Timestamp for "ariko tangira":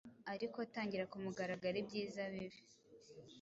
0.33-1.09